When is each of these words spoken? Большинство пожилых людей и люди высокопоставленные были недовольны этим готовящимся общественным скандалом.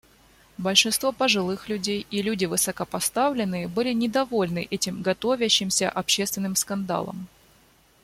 Большинство 0.57 1.11
пожилых 1.11 1.69
людей 1.69 2.07
и 2.09 2.23
люди 2.23 2.45
высокопоставленные 2.45 3.67
были 3.67 3.93
недовольны 3.93 4.67
этим 4.71 5.03
готовящимся 5.03 5.91
общественным 5.91 6.55
скандалом. 6.55 7.27